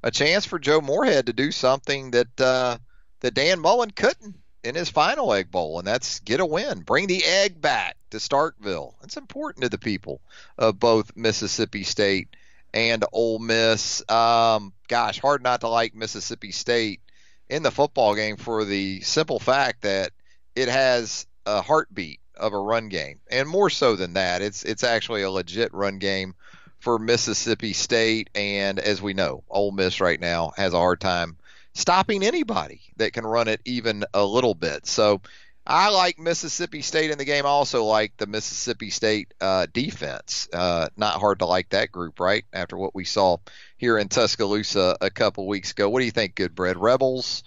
[0.02, 2.78] a chance for Joe Moorhead to do something that uh,
[3.20, 7.08] that Dan Mullen couldn't in his final Egg Bowl, and that's get a win, bring
[7.08, 8.94] the egg back to Starkville.
[9.04, 10.22] It's important to the people
[10.58, 12.30] of both Mississippi State
[12.74, 14.08] and Ole Miss.
[14.10, 17.02] Um, gosh, hard not to like Mississippi State
[17.50, 20.12] in the football game for the simple fact that
[20.56, 24.84] it has a heartbeat of a run game, and more so than that, it's it's
[24.84, 26.34] actually a legit run game
[26.80, 28.30] for Mississippi State.
[28.36, 31.38] And as we know, Ole Miss right now has a hard time
[31.74, 34.86] stopping anybody that can run it even a little bit.
[34.86, 35.22] So
[35.66, 37.46] I like Mississippi State in the game.
[37.46, 40.50] I also like the Mississippi State uh, defense.
[40.52, 42.44] Uh, not hard to like that group, right?
[42.52, 43.38] After what we saw
[43.78, 45.90] here in Tuscaloosa a couple weeks ago.
[45.90, 46.76] What do you think, Goodbread?
[46.78, 47.44] Rebels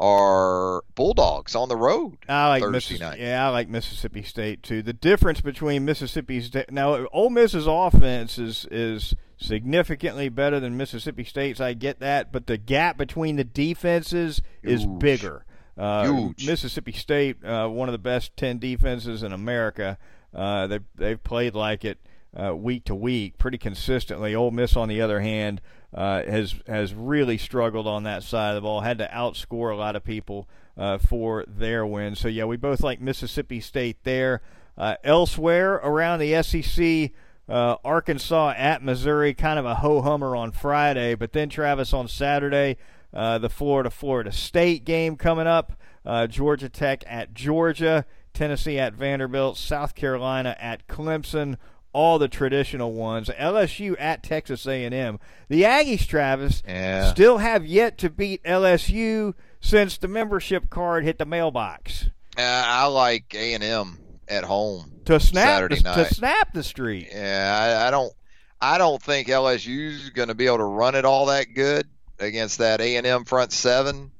[0.00, 3.18] are Bulldogs on the road I like Thursday Missis- night.
[3.18, 4.80] Yeah, I like Mississippi State too.
[4.82, 11.24] The difference between Mississippi State now, Ole Miss's offense is is significantly better than Mississippi
[11.24, 11.60] State's.
[11.60, 15.44] I get that, but the gap between the defenses is bigger.
[15.78, 16.46] Uh, Huge.
[16.46, 19.96] Mississippi State, uh, one of the best ten defenses in America.
[20.34, 21.98] Uh, they they've played like it
[22.36, 24.34] uh, week to week, pretty consistently.
[24.34, 25.60] Ole Miss, on the other hand,
[25.94, 28.80] uh, has has really struggled on that side of the ball.
[28.80, 32.14] Had to outscore a lot of people uh, for their win.
[32.14, 34.42] So yeah, we both like Mississippi State there.
[34.76, 37.10] Uh, elsewhere around the SEC,
[37.48, 42.06] uh, Arkansas at Missouri, kind of a ho hummer on Friday, but then Travis on
[42.06, 42.76] Saturday,
[43.14, 45.72] uh, the Florida Florida State game coming up.
[46.04, 51.56] Uh, Georgia Tech at Georgia, Tennessee at Vanderbilt, South Carolina at Clemson
[51.92, 53.28] all the traditional ones.
[53.30, 55.18] LSU at Texas A&M.
[55.48, 57.10] The Aggies, Travis, Yeah.
[57.10, 62.86] still have yet to beat LSU since the membership card hit the mailbox Uh, I
[62.86, 64.92] like A and M at home.
[65.06, 66.08] to snap Saturday the, night.
[66.08, 67.08] to snap the streak.
[67.12, 68.12] Yeah, I, I don't.
[68.60, 72.58] I don't think LSU's going to be able to run it all that good against
[72.58, 74.10] that A and M front seven.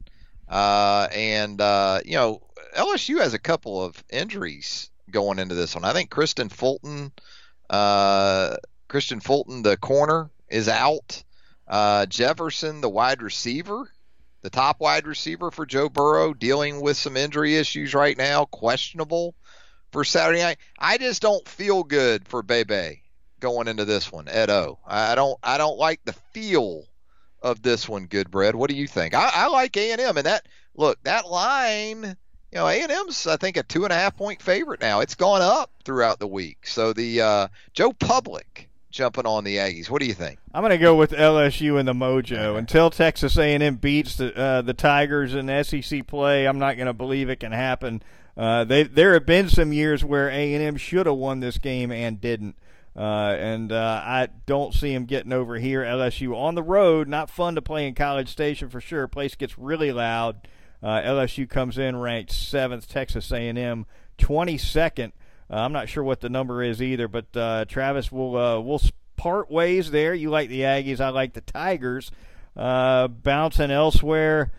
[0.48, 2.42] Uh, and uh, you know,
[2.76, 5.84] LSU has a couple of injuries going into this one.
[5.84, 7.12] I think Kristen Fulton,
[7.68, 8.56] uh,
[8.88, 11.22] Christian Fulton, the corner, is out.
[11.66, 13.90] Uh, Jefferson, the wide receiver,
[14.40, 19.34] the top wide receiver for Joe Burrow, dealing with some injury issues right now, questionable
[19.92, 20.58] for Saturday night.
[20.78, 23.02] I just don't feel good for Bebe
[23.40, 24.78] going into this one at O.
[24.86, 26.84] I don't I don't like the feel
[27.42, 28.54] of this one, Goodbread.
[28.54, 29.14] What do you think?
[29.14, 32.16] I, I like A and M, and that look that line.
[32.52, 35.00] You know, A and M's I think a two and a half point favorite now.
[35.00, 36.66] It's gone up throughout the week.
[36.66, 39.90] So the uh, Joe Public jumping on the Aggies.
[39.90, 40.38] What do you think?
[40.54, 44.62] I'm going to go with LSU and the Mojo until Texas A&M beats the uh,
[44.62, 46.46] the Tigers in SEC play.
[46.46, 48.02] I'm not going to believe it can happen.
[48.36, 52.20] Uh, they there have been some years where A&M should have won this game and
[52.20, 52.56] didn't.
[52.96, 55.82] Uh, and uh, I don't see them getting over here.
[55.82, 59.06] LSU on the road, not fun to play in College Station for sure.
[59.06, 60.48] Place gets really loud.
[60.82, 62.88] Uh, LSU comes in ranked seventh.
[62.88, 63.86] Texas A&M
[64.18, 65.12] 22nd.
[65.50, 68.80] Uh, I'm not sure what the number is either, but uh, Travis will uh, we'll
[69.16, 70.14] part ways there.
[70.14, 72.10] You like the Aggies, I like the Tigers.
[72.56, 74.50] Uh, bouncing elsewhere,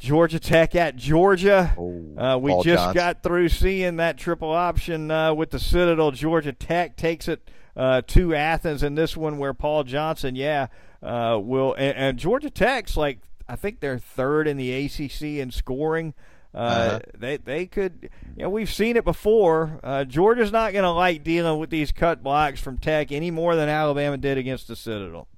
[0.00, 1.76] Georgia Tech at Georgia.
[2.16, 2.94] Uh, we just Johnson.
[2.94, 6.10] got through seeing that triple option uh, with the Citadel.
[6.10, 10.68] Georgia Tech takes it uh, to Athens in this one, where Paul Johnson, yeah,
[11.02, 15.50] uh, will and, and Georgia Tech's like I think they're third in the ACC in
[15.50, 16.14] scoring.
[16.54, 17.00] Uh, Uh-huh.
[17.18, 19.80] They they could, you know, we've seen it before.
[19.84, 23.54] Uh, Georgia's not going to like dealing with these cut blocks from Tech any more
[23.54, 25.28] than Alabama did against the Citadel.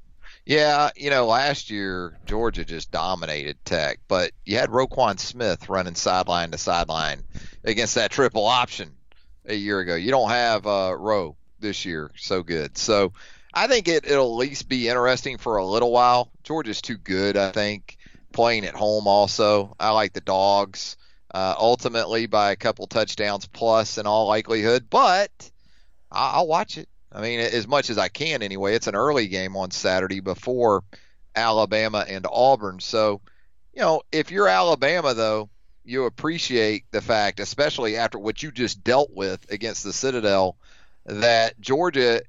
[0.45, 5.95] Yeah, you know, last year Georgia just dominated Tech, but you had Roquan Smith running
[5.95, 7.23] sideline to sideline
[7.63, 8.93] against that triple option
[9.47, 9.95] a year ago.
[9.95, 12.77] You don't have uh, Rowe this year so good.
[12.77, 13.13] So
[13.55, 16.31] I think it, it'll at least be interesting for a little while.
[16.43, 17.97] Georgia's too good, I think,
[18.33, 19.77] playing at home also.
[19.79, 20.97] I like the Dogs
[21.33, 25.31] uh, ultimately by a couple touchdowns plus in all likelihood, but
[26.11, 26.89] I'll watch it.
[27.15, 28.75] I mean, as much as I can anyway.
[28.75, 30.83] It's an early game on Saturday before
[31.35, 32.81] Alabama and Auburn.
[32.81, 33.21] So
[33.73, 35.49] you know, if you're Alabama though,
[35.85, 40.57] you appreciate the fact, especially after what you just dealt with against the Citadel,
[41.07, 42.23] that Georgia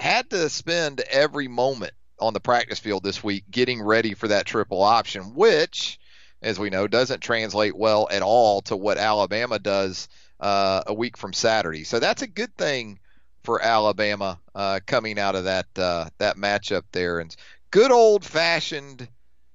[0.00, 4.46] had to spend every moment on the practice field this week getting ready for that
[4.46, 5.98] triple option, which,
[6.42, 10.08] as we know, doesn't translate well at all to what Alabama does
[10.40, 11.84] uh, a week from Saturday.
[11.84, 12.98] So that's a good thing
[13.46, 17.34] for Alabama uh, coming out of that uh, that matchup there, and
[17.70, 19.08] good old fashioned.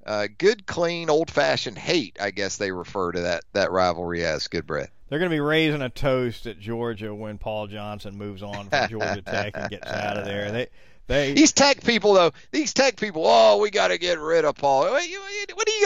[0.04, 4.48] Uh, good, clean, old-fashioned hate, I guess they refer to that that rivalry as.
[4.48, 4.90] Goodbread.
[5.10, 8.90] They're going to be raising a toast at Georgia when Paul Johnson moves on from
[8.90, 10.50] Georgia Tech and gets out of there.
[10.52, 10.68] They
[11.06, 14.56] they, these tech people though, these tech people, oh, we got to get rid of
[14.56, 14.84] Paul.
[14.84, 15.20] What are you,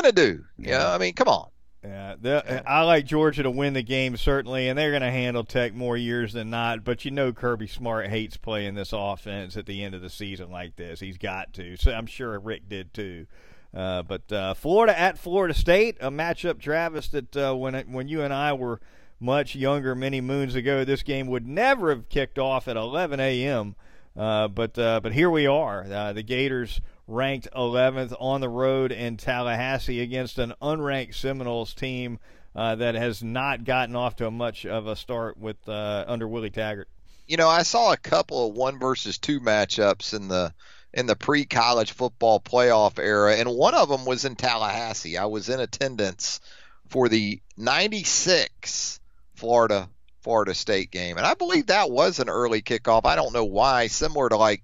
[0.01, 0.45] going to do?
[0.57, 0.65] Yeah.
[0.65, 1.49] You know, I mean, come on.
[1.85, 5.43] Yeah, yeah, I like Georgia to win the game certainly, and they're going to handle
[5.43, 6.83] Tech more years than not.
[6.83, 10.49] But you know, Kirby Smart hates playing this offense at the end of the season
[10.49, 10.99] like this.
[10.99, 11.77] He's got to.
[11.77, 13.27] So I'm sure Rick did too.
[13.73, 18.07] Uh, but uh, Florida at Florida State, a matchup, Travis, that uh, when it, when
[18.07, 18.79] you and I were
[19.19, 23.75] much younger, many moons ago, this game would never have kicked off at 11 a.m.
[24.15, 25.85] Uh, but uh, but here we are.
[25.91, 32.19] Uh, the Gators ranked 11th on the road in Tallahassee against an unranked Seminoles team
[32.55, 36.27] uh, that has not gotten off to a much of a start with uh, under
[36.27, 36.87] Willie Taggart.
[37.27, 40.53] You know, I saw a couple of one versus two matchups in the
[40.93, 45.17] in the pre-college football playoff era, and one of them was in Tallahassee.
[45.17, 46.39] I was in attendance
[46.87, 48.99] for the '96
[49.35, 49.89] Florida
[50.25, 51.17] Florida State game.
[51.17, 53.05] And I believe that was an early kickoff.
[53.05, 54.63] I don't know why, similar to like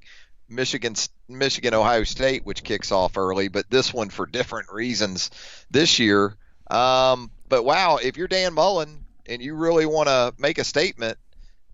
[0.50, 0.96] Michigan
[1.38, 5.32] Michigan Ohio State, which kicks off early, but this one for different reasons
[5.70, 6.36] this year.
[6.70, 11.18] Um, but wow, if you're Dan Mullen and you really want to make a statement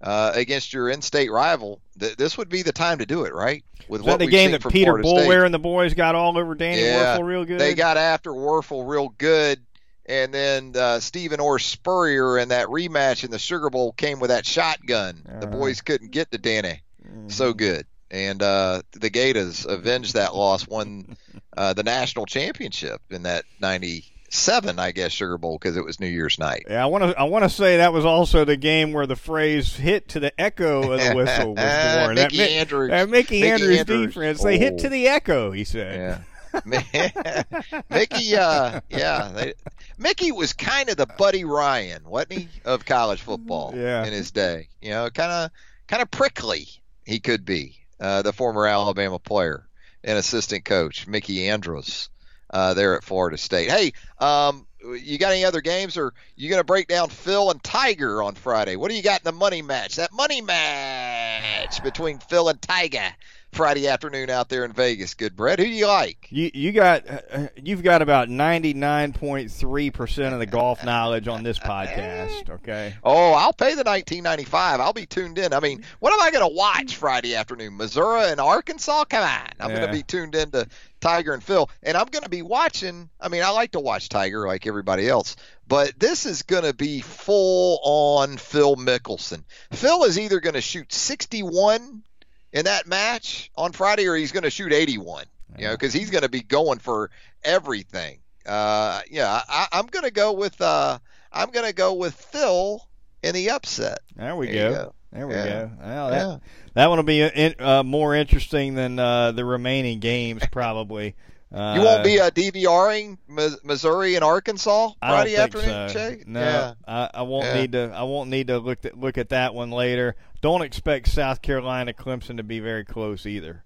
[0.02, 3.64] uh, against your in-state rival, th- this would be the time to do it, right?
[3.88, 7.18] With what the game that Peter Boulware and the boys got all over Danny yeah,
[7.18, 7.60] Wuerffel real good.
[7.60, 9.60] They got after Wuerffel real good
[10.08, 14.30] and then uh, Stephen Orr Spurrier in that rematch in the Sugar Bowl came with
[14.30, 15.22] that shotgun.
[15.28, 15.40] Uh-huh.
[15.42, 16.82] The boys couldn't get to Danny.
[17.06, 17.30] Mm-hmm.
[17.30, 17.86] So good.
[18.10, 21.18] And uh, the Gators avenged that loss, won
[21.58, 26.08] uh, the national championship in that '97, I guess, Sugar Bowl because it was New
[26.08, 26.66] Year's night.
[26.70, 29.18] Yeah, I want to I want to say that was also the game where the
[29.18, 32.16] phrase "hit to the echo of the whistle" was born.
[32.16, 34.44] Mickey that, Andrews, that Mickey, Mickey Andrews, Andrews defense, oh.
[34.46, 35.52] they hit to the echo.
[35.52, 35.96] He said.
[35.96, 36.22] Yeah.
[36.66, 39.54] Mickey, uh, yeah, they,
[39.98, 44.06] Mickey was kind of the Buddy Ryan, wasn't he, of college football yeah.
[44.06, 44.70] in his day?
[44.82, 45.52] You know, kind of,
[45.88, 46.68] kind of prickly.
[47.06, 49.68] He could be uh, the former Alabama player
[50.04, 52.10] and assistant coach Mickey Andrews
[52.50, 53.70] uh, there at Florida State.
[53.70, 57.62] Hey, um, you got any other games, or you going to break down Phil and
[57.64, 58.76] Tiger on Friday?
[58.76, 59.96] What do you got in the money match?
[59.96, 63.14] That money match between Phil and Tiger.
[63.52, 65.16] Friday afternoon out there in Vegas.
[65.16, 65.60] Goodbread.
[65.60, 66.28] Who do you like?
[66.30, 70.84] You you got uh, you've got about ninety nine point three percent of the golf
[70.86, 72.50] knowledge on this podcast.
[72.50, 72.96] Okay.
[73.04, 74.80] Oh, I'll pay the nineteen ninety five.
[74.80, 75.54] I'll be tuned in.
[75.54, 77.78] I mean, what am I going to watch Friday afternoon?
[77.78, 79.06] Missouri and Arkansas.
[79.06, 79.78] Come on, I'm yeah.
[79.78, 80.68] going to be tuned in to
[81.00, 83.10] Tiger and Phil, and I'm going to be watching.
[83.20, 85.36] I mean, I like to watch Tiger like everybody else,
[85.68, 89.44] but this is going to be full on Phil Mickelson.
[89.72, 92.04] Phil is either going to shoot 61
[92.52, 95.26] in that match on Friday, or he's going to shoot 81.
[95.58, 97.10] You know, because he's going to be going for
[97.44, 98.20] everything.
[98.46, 101.00] Uh, yeah, I, am going to go with uh,
[101.32, 102.86] I'm going to go with Phil
[103.24, 104.00] in the upset.
[104.16, 104.76] There we there go.
[104.76, 104.94] go.
[105.12, 105.46] There we yeah.
[105.46, 105.72] go.
[105.80, 106.38] Well, that yeah.
[106.74, 111.16] that one will be in, uh, more interesting than uh, the remaining games, probably.
[111.54, 113.18] Uh, you won't be uh, DVRing
[113.64, 116.16] Missouri and Arkansas Friday afternoon, so.
[116.26, 116.74] No, yeah.
[116.86, 117.62] I, I, won't yeah.
[117.62, 117.92] need to.
[117.96, 120.16] I won't need to look at, look at that one later.
[120.42, 123.64] Don't expect South Carolina Clemson to be very close either.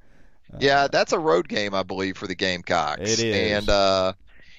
[0.54, 3.02] Uh, yeah, that's a road game, I believe, for the Gamecocks.
[3.02, 4.14] It is, and uh,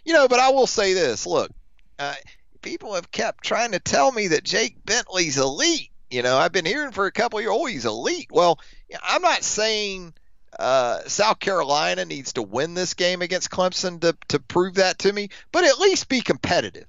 [0.05, 1.51] you know, but I will say this: look,
[1.99, 2.15] uh,
[2.63, 5.91] people have kept trying to tell me that Jake Bentley's elite.
[6.11, 8.29] You know, I've been hearing for a couple of years, oh, he's elite.
[8.31, 8.59] Well,
[9.03, 10.13] I'm not saying
[10.59, 15.13] uh, South Carolina needs to win this game against Clemson to, to prove that to
[15.13, 16.87] me, but at least be competitive.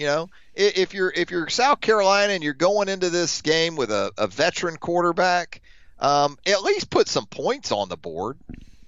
[0.00, 3.90] You know, if you're if you're South Carolina and you're going into this game with
[3.90, 5.60] a, a veteran quarterback,
[5.98, 8.38] um, at least put some points on the board.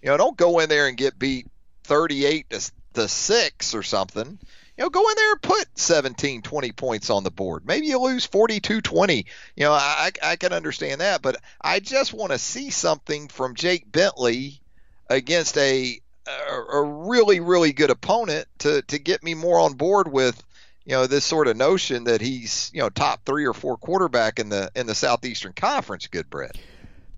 [0.00, 1.48] You know, don't go in there and get beat
[1.84, 4.38] 38 to, to six or something
[4.78, 7.66] you know, go in there and put 17, 20 points on the board.
[7.66, 9.26] Maybe you lose 42 20.
[9.54, 13.54] You know, I, I can understand that, but I just want to see something from
[13.54, 14.62] Jake Bentley
[15.10, 20.10] against a, a, a really, really good opponent to, to get me more on board
[20.10, 20.42] with,
[20.84, 24.38] you know, this sort of notion that he's, you know, top three or four quarterback
[24.38, 26.06] in the in the Southeastern Conference.
[26.08, 26.52] Goodbread.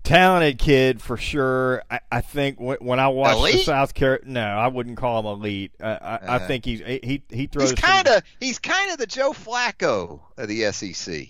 [0.03, 1.81] talented kid for sure.
[1.89, 3.63] I, I think when, when I watched the?
[3.63, 5.71] South Carolina, no, I wouldn't call him elite.
[5.81, 6.47] Uh, I, I Uh-huh.
[6.47, 7.71] think he's he he throws.
[7.71, 11.27] He's kind of he's kind of the Joe Flacco of the SEC.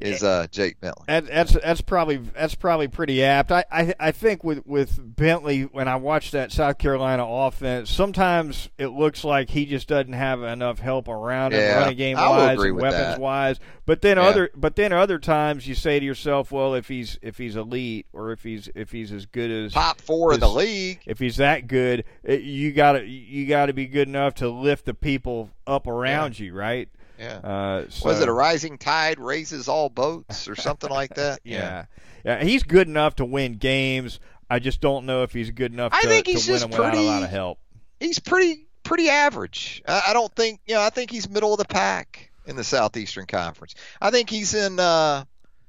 [0.00, 1.04] Is uh Jake Bentley?
[1.08, 3.50] That, that's that's probably that's probably pretty apt.
[3.52, 8.68] I, I I think with with Bentley when I watch that South Carolina offense, sometimes
[8.78, 12.58] it looks like he just doesn't have enough help around him, Yeah, running game wise,
[12.58, 13.20] weapons that.
[13.20, 13.58] wise.
[13.86, 14.24] But then Yeah.
[14.24, 18.06] other but then other times you say to yourself, well, if he's if he's elite
[18.12, 21.00] or if he's if he's as good as Top four in the league.
[21.06, 24.48] if he's that good, it, you got to you got to be good enough to
[24.48, 26.88] lift the people up around you, right?
[27.18, 27.38] Yeah.
[27.38, 31.40] Uh, so, Was it a rising tide raises all boats or something like that?
[31.44, 31.86] Yeah.
[32.24, 34.20] yeah, he's good enough to win games.
[34.50, 36.70] I just don't know if he's good enough I to, think to he's win just
[36.70, 37.58] without a lot pretty- of help.
[38.00, 39.82] He's pretty pretty average.
[39.86, 40.80] I, I don't think you know.
[40.82, 43.74] I think he's middle of the pack in the Southeastern Conference.
[44.00, 45.24] I think he's in uh,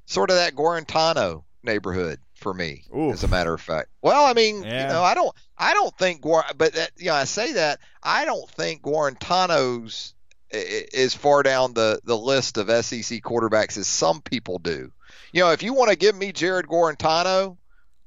[0.05, 3.13] sort of that Guarantano neighborhood for me, Oof.
[3.15, 3.89] as a matter of fact.
[4.01, 4.83] Well, I mean, Yeah.
[4.87, 7.79] you know, I don't, I don't think Guar, but that, you know, I say that
[8.01, 10.13] I don't think Guarantano's
[10.53, 14.91] i- i- is far down the the list of SEC quarterbacks as some people do.
[15.31, 17.57] You know, if you want to give me Jarrett Guarantano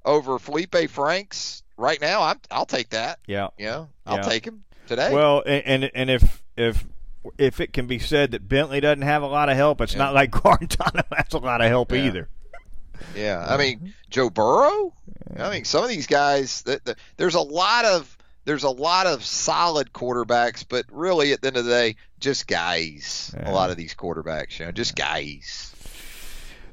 [0.04, 3.18] over Felipe Franks right now, I'm, I'll take that.
[3.26, 3.48] Yeah.
[3.58, 4.22] You know, I'll Yeah.
[4.22, 5.12] take him today.
[5.12, 6.84] Well, and and, if if
[7.38, 9.98] if it can be said that Bentley doesn't have a lot of help, it's Yeah.
[9.98, 11.98] not like Guarantano has a lot of help Yeah.
[12.06, 12.28] either.
[13.14, 14.92] yeah, I mean Joe Burrow.
[15.38, 16.62] I mean some of these guys.
[16.62, 21.40] That, that, there's a lot of there's a lot of solid quarterbacks, but really at
[21.40, 23.34] the end of the day, just guys.
[23.36, 23.50] Yeah.
[23.50, 25.72] A lot of these quarterbacks, you know, just guys.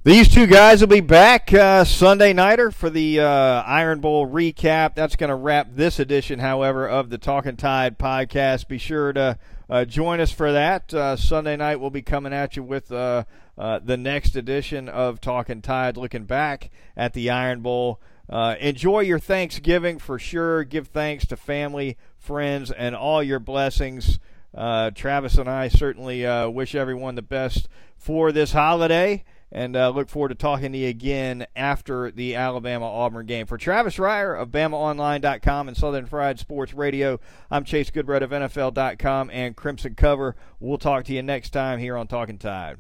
[0.06, 4.96] These two guys will be back uh, Sunday nighter for the uh, Iron Bowl recap.
[4.96, 8.70] That's going to wrap this edition, however, of the Talking Tide podcast.
[8.70, 9.38] Be sure to
[9.70, 10.94] uh, join us for that.
[10.94, 13.26] Uh, Sunday night, we'll be coming at you with uh,
[13.58, 18.00] uh, the next edition of Talking Tide, looking back at the Iron Bowl.
[18.30, 20.64] Uh, enjoy your Thanksgiving for sure.
[20.64, 24.20] Give thanks to family, friends, and all your blessings.
[24.54, 27.68] Uh, Travis and I certainly uh, wish everyone the best
[27.98, 32.86] for this holiday and uh, look forward to talking to you again after the Alabama
[32.86, 33.48] Auburn game.
[33.48, 37.20] For Travis Reier of BamaOnline.com and Southern Fried Sports Radio,
[37.50, 40.36] I'm Chase Goodbread of NFL.com and Crimson Cover.
[40.60, 42.78] We'll talk to you next time here on Talking Tide.